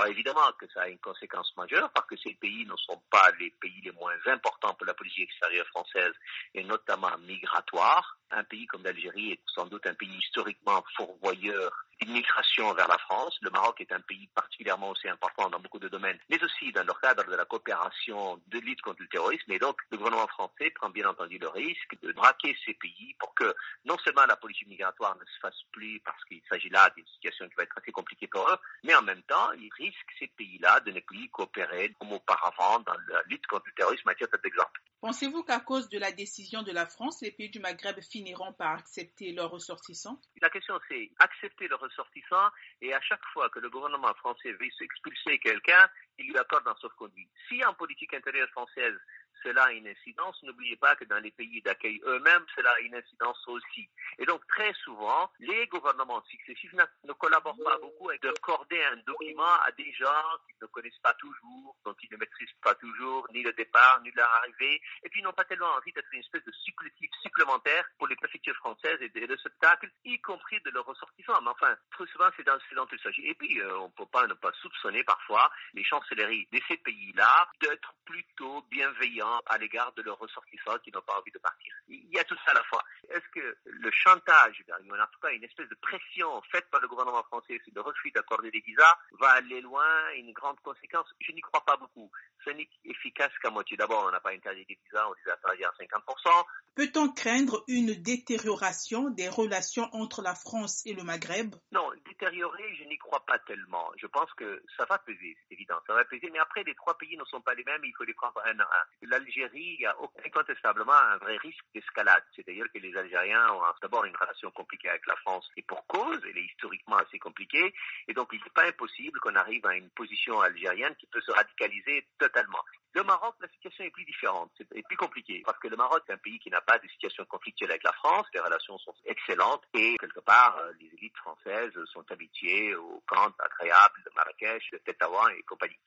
Alors 0.00 0.12
évidemment 0.12 0.50
que 0.58 0.66
ça 0.72 0.84
a 0.84 0.88
une 0.88 0.98
conséquence 0.98 1.54
majeure 1.58 1.90
parce 1.90 2.06
que 2.06 2.16
ces 2.16 2.32
pays 2.32 2.64
ne 2.64 2.74
sont 2.76 3.02
pas 3.10 3.30
les 3.38 3.50
pays 3.60 3.82
les 3.84 3.92
moins 3.92 4.16
importants 4.28 4.72
pour 4.72 4.86
la 4.86 4.94
politique 4.94 5.24
extérieure 5.24 5.66
française 5.66 6.14
et 6.54 6.64
notamment 6.64 7.18
migratoire. 7.18 8.18
Un 8.32 8.44
pays 8.44 8.66
comme 8.66 8.84
l'Algérie 8.84 9.32
est 9.32 9.40
sans 9.54 9.66
doute 9.66 9.86
un 9.86 9.94
pays 9.94 10.16
historiquement 10.18 10.84
fourvoyeur 10.96 11.72
d'immigration 12.00 12.72
vers 12.74 12.88
la 12.88 12.98
France. 12.98 13.36
Le 13.42 13.50
Maroc 13.50 13.80
est 13.80 13.92
un 13.92 14.00
pays 14.00 14.28
particulièrement 14.34 14.90
aussi 14.90 15.08
important 15.08 15.50
dans 15.50 15.58
beaucoup 15.58 15.78
de 15.78 15.88
domaines, 15.88 16.18
mais 16.28 16.42
aussi 16.42 16.72
dans 16.72 16.84
le 16.84 16.92
cadre 17.02 17.24
de 17.24 17.34
la 17.34 17.44
coopération 17.44 18.40
de 18.46 18.58
lutte 18.60 18.80
contre 18.82 19.02
le 19.02 19.08
terrorisme. 19.08 19.50
Et 19.52 19.58
donc, 19.58 19.76
le 19.90 19.98
gouvernement 19.98 20.28
français 20.28 20.70
prend 20.70 20.90
bien 20.90 21.08
entendu 21.08 21.38
le 21.38 21.48
risque 21.48 22.00
de 22.02 22.12
braquer 22.12 22.56
ces 22.64 22.74
pays 22.74 23.14
pour 23.18 23.34
que 23.34 23.54
non 23.84 23.98
seulement 23.98 24.26
la 24.26 24.36
politique 24.36 24.68
migratoire 24.68 25.16
ne 25.16 25.24
se 25.24 25.40
fasse 25.40 25.62
plus 25.72 26.00
parce 26.00 26.24
qu'il 26.24 26.40
s'agit 26.48 26.70
là 26.70 26.88
d'une 26.96 27.06
situation 27.06 27.48
qui 27.48 27.54
va 27.56 27.64
être 27.64 27.78
assez 27.78 27.92
compliquée 27.92 28.28
pour 28.28 28.48
eux, 28.48 28.58
mais 28.84 28.94
en 28.94 29.02
même 29.02 29.22
temps, 29.22 29.52
il 29.52 29.70
risque 29.76 30.10
ces 30.18 30.28
pays-là 30.28 30.80
de 30.80 30.92
ne 30.92 31.00
plus 31.00 31.28
coopérer 31.30 31.94
comme 31.98 32.12
auparavant 32.12 32.78
dans 32.80 32.96
la 33.08 33.22
lutte 33.26 33.46
contre 33.46 33.66
le 33.66 33.72
terrorisme 33.72 34.08
à 34.08 34.14
titre 34.14 34.38
d'exemple. 34.42 34.80
Pensez-vous 35.00 35.42
qu'à 35.44 35.60
cause 35.60 35.88
de 35.88 35.98
la 35.98 36.12
décision 36.12 36.62
de 36.62 36.72
la 36.72 36.84
France, 36.84 37.22
les 37.22 37.30
pays 37.30 37.48
du 37.48 37.58
Maghreb 37.58 37.98
finiront 38.02 38.52
par 38.52 38.72
accepter 38.72 39.32
leurs 39.32 39.50
ressortissants? 39.50 40.20
La 40.42 40.50
question 40.50 40.78
c'est 40.88 41.10
accepter 41.18 41.68
leurs 41.68 41.80
ressortissants 41.80 42.50
et 42.82 42.92
à 42.92 43.00
chaque 43.00 43.24
fois 43.32 43.48
que 43.48 43.60
le 43.60 43.70
gouvernement 43.70 44.12
français 44.16 44.52
veut 44.52 44.66
expulser 44.80 45.38
quelqu'un, 45.38 45.88
il 46.18 46.26
lui 46.26 46.36
accorde 46.36 46.68
un 46.68 46.74
sauf-conduit. 46.82 47.30
Si 47.48 47.64
en 47.64 47.72
politique 47.72 48.12
intérieure 48.12 48.50
française, 48.50 48.94
cela 49.42 49.64
a 49.64 49.72
une 49.72 49.88
incidence, 49.88 50.42
n'oubliez 50.42 50.76
pas 50.76 50.96
que 50.96 51.04
dans 51.04 51.18
les 51.18 51.30
pays 51.30 51.62
d'accueil 51.62 52.00
eux-mêmes, 52.04 52.44
cela 52.54 52.70
a 52.70 52.80
une 52.80 52.94
incidence 52.94 53.38
aussi. 53.48 53.88
Et 54.18 54.26
donc, 54.26 54.46
très 54.48 54.72
souvent, 54.84 55.30
les 55.38 55.66
gouvernements 55.68 56.22
successifs 56.24 56.74
ne 56.74 57.12
collaborent 57.14 57.58
pas 57.64 57.78
beaucoup 57.78 58.10
avec 58.10 58.22
d'accorder 58.22 58.82
un 58.84 58.96
document 59.06 59.54
à 59.66 59.72
des 59.72 59.92
gens 59.92 60.38
qui 60.48 60.54
ne 60.60 60.66
connaissent 60.66 60.98
pas 61.02 61.14
toujours, 61.14 61.76
dont 61.84 61.94
ils 62.02 62.12
ne 62.12 62.16
maîtrisent 62.18 62.48
pas 62.62 62.74
toujours 62.74 63.26
ni 63.32 63.42
le 63.42 63.52
départ, 63.52 64.00
ni 64.02 64.10
leur 64.12 64.28
arrivée, 64.42 64.80
et 65.02 65.08
puis 65.08 65.20
ils 65.20 65.24
n'ont 65.24 65.32
pas 65.32 65.44
tellement 65.44 65.72
envie 65.72 65.92
d'être 65.92 66.12
une 66.12 66.20
espèce 66.20 66.44
de 66.44 66.52
supplétif 66.52 67.10
supplémentaire 67.22 67.84
pour 67.98 68.08
les 68.08 68.16
préfectures 68.16 68.56
françaises 68.56 68.98
et 69.00 69.08
de, 69.08 69.36
spectacle, 69.36 69.90
y 70.04 70.20
compris 70.20 70.60
de 70.62 70.70
leurs 70.70 70.86
ressortissants. 70.86 71.40
Mais 71.42 71.50
enfin, 71.50 71.74
très 71.90 72.06
souvent, 72.06 72.28
c'est 72.36 72.44
dans, 72.44 72.58
ce 72.68 72.74
dont 72.74 72.86
il 72.92 73.00
s'agit. 73.00 73.26
Et 73.26 73.34
puis, 73.34 73.60
euh, 73.60 73.78
on 73.78 73.86
ne 73.86 73.92
peut 73.92 74.06
pas 74.06 74.26
ne 74.26 74.34
pas 74.34 74.52
soupçonner 74.60 75.02
parfois 75.04 75.50
les 75.74 75.84
chancelleries 75.84 76.48
de 76.52 76.60
ces 76.68 76.76
pays-là 76.78 77.48
d'être 77.60 77.94
plutôt 78.04 78.62
bienveillants 78.70 79.29
à 79.46 79.58
l'égard 79.58 79.92
de 79.92 80.02
leurs 80.02 80.18
ressortissants 80.18 80.78
qui 80.82 80.90
n'ont 80.92 81.02
pas 81.02 81.18
envie 81.18 81.32
de 81.32 81.38
partir. 81.38 81.74
Il 81.88 82.10
y 82.10 82.18
a 82.18 82.24
tout 82.24 82.36
ça 82.44 82.52
à 82.52 82.54
la 82.54 82.62
fois. 82.64 82.82
Est-ce 83.08 83.28
que 83.34 83.56
le 83.64 83.90
chantage, 83.90 84.62
en 84.70 85.06
tout 85.12 85.20
cas 85.20 85.30
une 85.32 85.44
espèce 85.44 85.68
de 85.68 85.76
pression 85.82 86.42
faite 86.50 86.68
par 86.70 86.80
le 86.80 86.88
gouvernement 86.88 87.22
français 87.24 87.60
sur 87.64 87.72
le 87.74 87.80
refus 87.80 88.10
d'accorder 88.12 88.50
des 88.50 88.60
visas, 88.60 88.98
va 89.18 89.30
aller 89.30 89.60
loin, 89.60 90.10
une 90.16 90.32
grande 90.32 90.60
conséquence? 90.60 91.06
Je 91.20 91.32
n'y 91.32 91.40
crois 91.40 91.64
pas 91.64 91.76
beaucoup. 91.76 92.10
Ce 92.44 92.50
n'est 92.50 92.68
efficace 92.84 93.32
qu'à 93.42 93.50
moitié. 93.50 93.76
D'abord, 93.76 94.04
on 94.06 94.10
n'a 94.10 94.20
pas 94.20 94.32
interdit 94.32 94.64
des 94.66 94.78
visas, 94.84 95.06
on 95.08 95.14
les 95.24 95.30
a 95.30 95.34
interdits 95.34 95.64
à 95.64 95.72
50%. 95.80 96.44
Peut-on 96.74 97.12
craindre 97.12 97.64
une 97.68 97.94
détérioration 97.94 99.10
des 99.10 99.28
relations 99.28 99.88
entre 99.92 100.22
la 100.22 100.34
France 100.34 100.82
et 100.86 100.94
le 100.94 101.02
Maghreb? 101.02 101.54
Non, 101.72 101.90
détériorer, 102.06 102.74
je 102.76 102.84
n'y 102.84 102.98
crois 102.98 103.24
pas 103.26 103.38
tellement. 103.40 103.90
Je 103.96 104.06
pense 104.06 104.32
que 104.34 104.62
ça 104.76 104.84
va 104.86 104.98
peser, 104.98 105.36
c'est 105.48 105.54
évident, 105.54 105.78
ça 105.86 105.94
va 105.94 106.04
peser. 106.04 106.30
Mais 106.30 106.38
après, 106.38 106.62
les 106.64 106.74
trois 106.74 106.96
pays 106.96 107.16
ne 107.16 107.24
sont 107.24 107.40
pas 107.40 107.54
les 107.54 107.64
mêmes, 107.64 107.84
il 107.84 107.94
faut 107.96 108.04
les 108.04 108.14
prendre 108.14 108.40
un 108.44 108.58
à 108.60 108.64
un. 108.64 109.06
L'Algérie, 109.20 109.76
il 109.78 109.82
y 109.82 109.86
a 109.86 109.94
incontestablement 110.24 110.94
un 110.94 111.18
vrai 111.18 111.36
risque 111.36 111.64
d'escalade. 111.74 112.22
C'est-à-dire 112.34 112.64
que 112.72 112.78
les 112.78 112.96
Algériens 112.96 113.52
ont 113.52 113.60
d'abord 113.82 114.04
une 114.06 114.16
relation 114.16 114.50
compliquée 114.50 114.88
avec 114.88 115.06
la 115.06 115.16
France 115.16 115.46
et 115.56 115.62
pour 115.62 115.86
cause, 115.86 116.20
elle 116.28 116.38
est 116.38 116.46
historiquement 116.46 116.96
assez 116.96 117.18
compliquée. 117.18 117.74
Et 118.08 118.14
donc, 118.14 118.30
il 118.32 118.38
n'est 118.38 118.50
pas 118.54 118.66
impossible 118.66 119.20
qu'on 119.20 119.34
arrive 119.34 119.66
à 119.66 119.76
une 119.76 119.90
position 119.90 120.40
algérienne 120.40 120.94
qui 120.96 121.06
peut 121.06 121.20
se 121.20 121.32
radicaliser 121.32 122.06
totalement. 122.18 122.62
Le 122.92 123.04
Maroc, 123.04 123.36
la 123.40 123.48
situation 123.48 123.84
est 123.84 123.90
plus 123.90 124.04
différente, 124.04 124.50
c'est 124.58 124.82
plus 124.82 124.96
compliqué, 124.96 125.42
parce 125.46 125.58
que 125.60 125.68
le 125.68 125.76
Maroc 125.76 126.02
est 126.08 126.12
un 126.12 126.18
pays 126.18 126.40
qui 126.40 126.50
n'a 126.50 126.60
pas 126.60 126.76
de 126.78 126.88
situation 126.88 127.24
conflictuelle 127.24 127.70
avec 127.70 127.84
la 127.84 127.92
France, 127.92 128.26
les 128.34 128.40
relations 128.40 128.76
sont 128.78 128.94
excellentes, 129.04 129.62
et 129.74 129.96
quelque 129.98 130.18
part, 130.18 130.56
euh, 130.58 130.72
les 130.80 130.88
élites 130.94 131.16
françaises 131.18 131.72
sont 131.92 132.04
habituées 132.10 132.74
au 132.74 133.00
camp 133.06 133.32
agréable 133.38 134.02
de 134.04 134.10
Marrakech, 134.16 134.70
de 134.72 134.78
Tétouan 134.78 135.28
et 135.28 135.42
compagnie. 135.42 135.78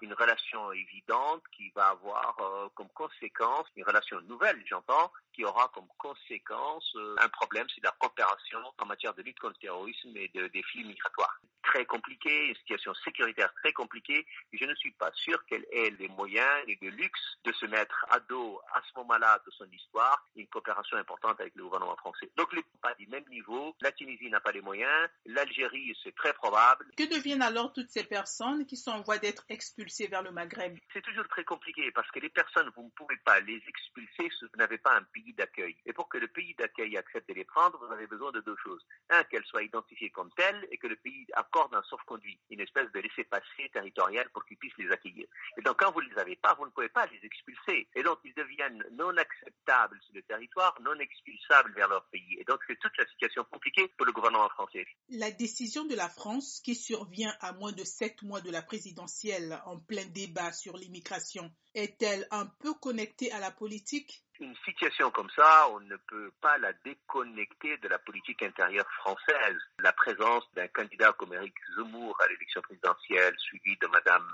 Une 0.00 0.14
relation 0.14 0.72
évidente 0.72 1.42
qui 1.52 1.70
va 1.70 1.88
avoir 1.88 2.36
euh, 2.40 2.68
comme 2.74 2.88
conséquence, 2.90 3.66
une 3.76 3.84
relation 3.84 4.20
nouvelle, 4.22 4.62
j'entends, 4.66 5.12
qui 5.34 5.44
aura 5.44 5.68
comme 5.74 5.88
conséquence 5.98 6.92
euh, 6.96 7.16
un 7.20 7.28
problème, 7.28 7.66
c'est 7.74 7.84
la 7.84 7.94
coopération 7.98 8.60
en 8.78 8.86
matière 8.86 9.12
de 9.14 9.22
lutte 9.22 9.38
contre 9.38 9.54
le 9.60 9.68
terrorisme 9.68 10.16
et 10.16 10.28
de 10.28 10.46
défis 10.48 10.84
migratoires. 10.84 11.37
Très 11.78 11.86
compliqué, 11.86 12.48
une 12.48 12.56
situation 12.56 12.92
sécuritaire 13.04 13.54
très 13.62 13.72
compliquée, 13.72 14.26
et 14.52 14.58
je 14.58 14.64
ne 14.64 14.74
suis 14.74 14.90
pas 14.90 15.12
sûr 15.12 15.38
qu'elle 15.46 15.64
ait 15.70 15.90
les 15.90 16.08
moyens 16.08 16.64
et 16.66 16.76
le 16.82 16.88
luxe 16.88 17.38
de 17.44 17.52
se 17.52 17.66
mettre 17.66 18.04
à 18.10 18.18
dos 18.18 18.60
à 18.74 18.82
ce 18.82 18.98
moment-là 18.98 19.40
de 19.46 19.50
son 19.52 19.64
histoire 19.70 20.27
une 20.42 20.48
coopération 20.48 20.96
importante 20.96 21.40
avec 21.40 21.54
le 21.54 21.64
gouvernement 21.64 21.96
français. 21.96 22.30
Donc, 22.36 22.52
les 22.52 22.62
pas 22.80 22.94
du 22.94 23.06
même 23.08 23.24
niveau. 23.28 23.74
La 23.80 23.92
Tunisie 23.92 24.30
n'a 24.30 24.40
pas 24.40 24.52
les 24.52 24.60
moyens. 24.60 25.08
L'Algérie, 25.26 25.96
c'est 26.02 26.14
très 26.14 26.32
probable. 26.32 26.86
Que 26.96 27.08
deviennent 27.12 27.42
alors 27.42 27.72
toutes 27.72 27.90
ces 27.90 28.04
personnes 28.04 28.66
qui 28.66 28.76
sont 28.76 28.92
en 28.92 29.02
voie 29.02 29.18
d'être 29.18 29.44
expulsées 29.48 30.06
vers 30.06 30.22
le 30.22 30.30
Maghreb? 30.30 30.78
C'est 30.92 31.02
toujours 31.02 31.26
très 31.28 31.44
compliqué 31.44 31.90
parce 31.92 32.10
que 32.10 32.20
les 32.20 32.28
personnes, 32.28 32.70
vous 32.76 32.84
ne 32.84 32.90
pouvez 32.90 33.16
pas 33.24 33.40
les 33.40 33.60
expulser 33.66 34.30
si 34.38 34.44
vous 34.44 34.56
n'avez 34.56 34.78
pas 34.78 34.94
un 34.94 35.02
pays 35.02 35.32
d'accueil. 35.34 35.76
Et 35.86 35.92
pour 35.92 36.08
que 36.08 36.18
le 36.18 36.28
pays 36.28 36.54
d'accueil 36.54 36.96
accepte 36.96 37.28
de 37.28 37.34
les 37.34 37.44
prendre, 37.44 37.78
vous 37.84 37.92
avez 37.92 38.06
besoin 38.06 38.30
de 38.32 38.40
deux 38.40 38.56
choses. 38.62 38.84
Un, 39.10 39.24
qu'elles 39.24 39.44
soient 39.46 39.62
identifiées 39.62 40.10
comme 40.10 40.32
telles 40.34 40.66
et 40.70 40.78
que 40.78 40.86
le 40.86 40.96
pays 40.96 41.26
accorde 41.32 41.74
un 41.74 41.82
sauf-conduit, 41.82 42.38
une 42.50 42.60
espèce 42.60 42.90
de 42.92 43.00
laissez-passer 43.00 43.70
territorial 43.72 44.28
pour 44.30 44.44
qu'ils 44.44 44.56
puissent 44.56 44.78
les 44.78 44.90
accueillir. 44.90 45.26
Et 45.56 45.62
donc, 45.62 45.78
quand 45.78 45.92
vous 45.92 46.02
ne 46.02 46.08
les 46.08 46.18
avez 46.18 46.36
pas, 46.36 46.54
vous 46.54 46.66
ne 46.66 46.70
pouvez 46.70 46.88
pas 46.88 47.06
les 47.06 47.20
expulser. 47.24 47.88
Et 47.94 48.02
donc, 48.02 48.18
ils 48.24 48.34
deviennent 48.34 48.84
non 48.92 49.16
acceptables 49.16 49.98
sur 50.02 50.14
le 50.14 50.22
territoire, 50.28 50.74
non 50.82 50.94
expulsables 50.98 51.72
vers 51.74 51.88
leur 51.88 52.04
pays. 52.06 52.36
Et 52.38 52.44
donc, 52.44 52.60
c'est 52.66 52.78
toute 52.78 52.96
la 52.98 53.06
situation 53.06 53.44
compliquée 53.44 53.88
pour 53.96 54.06
le 54.06 54.12
gouvernement 54.12 54.48
français. 54.50 54.86
La 55.10 55.30
décision 55.30 55.84
de 55.84 55.94
la 55.96 56.08
France, 56.08 56.60
qui 56.62 56.74
survient 56.74 57.34
à 57.40 57.52
moins 57.52 57.72
de 57.72 57.84
sept 57.84 58.22
mois 58.22 58.40
de 58.40 58.50
la 58.50 58.62
présidentielle 58.62 59.60
en 59.64 59.78
plein 59.78 60.06
débat 60.06 60.52
sur 60.52 60.76
l'immigration, 60.76 61.50
est-elle 61.74 62.26
un 62.30 62.46
peu 62.46 62.74
connectée 62.74 63.32
à 63.32 63.40
la 63.40 63.50
politique? 63.50 64.22
Une 64.40 64.54
situation 64.64 65.10
comme 65.10 65.30
ça, 65.34 65.68
on 65.70 65.80
ne 65.80 65.96
peut 65.96 66.30
pas 66.40 66.58
la 66.58 66.72
déconnecter 66.84 67.76
de 67.78 67.88
la 67.88 67.98
politique 67.98 68.42
intérieure 68.42 68.88
française. 69.00 69.58
La 69.80 69.92
présence 69.92 70.44
d'un 70.54 70.68
candidat 70.68 71.12
comme 71.14 71.34
Éric 71.34 71.54
Zemmour 71.76 72.16
à 72.22 72.28
l'élection 72.28 72.60
présidentielle, 72.62 73.34
suivi 73.38 73.76
de 73.78 73.86
Madame 73.88 74.24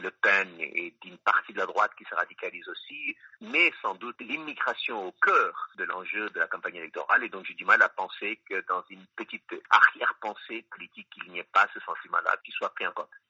Le 0.00 0.10
Pen 0.12 0.48
et 0.60 0.94
d'une 1.00 1.18
partie 1.18 1.52
de 1.52 1.58
la 1.58 1.66
droite 1.66 1.90
qui 1.98 2.04
se 2.04 2.14
radicalise 2.14 2.68
aussi, 2.68 3.16
met 3.40 3.72
sans 3.82 3.94
doute 3.94 4.20
l'immigration 4.20 5.08
au 5.08 5.12
cœur 5.12 5.70
de 5.76 5.84
l'enjeu 5.84 6.30
de 6.30 6.38
la 6.38 6.46
campagne 6.46 6.76
électorale. 6.76 7.24
Et 7.24 7.28
donc 7.28 7.44
j'ai 7.46 7.54
du 7.54 7.64
mal 7.64 7.82
à 7.82 7.88
penser 7.88 8.38
que 8.48 8.64
dans 8.68 8.84
une 8.90 9.04
petite 9.16 9.52
arrière-pensée 9.70 10.64
politique, 10.70 11.08
il 11.24 11.32
n'y 11.32 11.40
ait 11.40 11.48
pas 11.52 11.66
ce 11.74 11.80
sentiment-là 11.80 12.36
qui 12.44 12.52
soit 12.52 12.72
pris 12.74 12.86
en 12.86 12.92
compte. 12.92 13.10